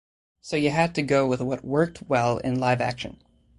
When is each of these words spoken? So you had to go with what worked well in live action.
So 0.41 0.55
you 0.57 0.71
had 0.71 0.95
to 0.95 1.03
go 1.03 1.27
with 1.27 1.41
what 1.41 1.63
worked 1.63 2.01
well 2.07 2.39
in 2.39 2.59
live 2.59 2.81
action. 2.81 3.21